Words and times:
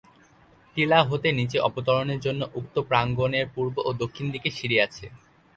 টিলা 0.75 0.99
হতে 1.09 1.29
নিচে 1.39 1.57
অবতরণের 1.59 2.19
জন্য 2.25 2.41
উক্ত 2.59 2.75
প্রাঙ্গণের 2.89 3.45
পূর্ব 3.55 3.75
ও 3.79 3.99
দক্ষিণ 4.01 4.25
দিকে 4.33 4.49
সিঁড়ি 4.57 4.77
আছে। 4.85 5.05